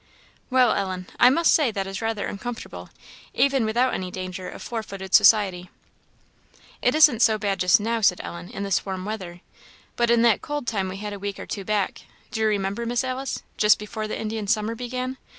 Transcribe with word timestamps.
"Well, 0.49 0.71
Ellen, 0.73 1.05
I 1.19 1.29
must 1.29 1.53
say 1.53 1.69
that 1.69 1.85
is 1.85 2.01
rather 2.01 2.25
uncomfortable, 2.25 2.89
even 3.35 3.65
without 3.65 3.93
any 3.93 4.09
danger 4.09 4.49
of 4.49 4.63
four 4.63 4.81
footed 4.81 5.13
society." 5.13 5.69
"It 6.81 6.95
isn't 6.95 7.21
so 7.21 7.37
bad 7.37 7.59
just 7.59 7.79
now," 7.79 8.01
said 8.01 8.19
Ellen, 8.23 8.49
"in 8.49 8.63
this 8.63 8.83
warm 8.83 9.05
weather; 9.05 9.41
but 9.95 10.09
in 10.09 10.23
that 10.23 10.41
cold 10.41 10.65
time 10.65 10.89
we 10.89 10.97
had 10.97 11.13
a 11.13 11.19
week 11.19 11.37
or 11.37 11.45
two 11.45 11.63
back 11.63 12.01
do 12.31 12.41
you 12.41 12.47
remember, 12.47 12.87
Miss 12.87 13.03
Alice? 13.03 13.43
just 13.57 13.77
before 13.77 14.07
the 14.07 14.19
Indian 14.19 14.47
summer 14.47 14.73
began? 14.73 15.17